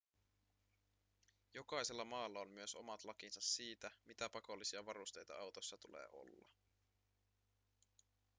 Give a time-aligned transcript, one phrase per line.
[1.53, 6.49] jokaisella maalla on myös omat lakinsa siitä mitä pakollisia varusteita autossa tulee olla